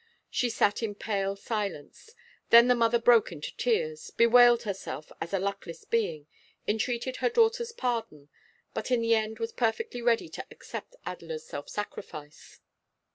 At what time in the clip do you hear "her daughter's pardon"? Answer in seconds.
7.17-8.29